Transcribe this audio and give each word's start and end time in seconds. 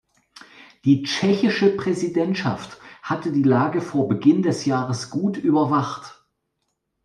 Die 0.83 1.03
tschechische 1.03 1.77
Präsidentschaft 1.77 2.79
hatte 3.03 3.31
die 3.31 3.43
Lage 3.43 3.81
vor 3.81 4.07
Beginn 4.07 4.41
des 4.41 4.65
Jahres 4.65 5.11
gut 5.11 5.37
überwacht. 5.37 6.25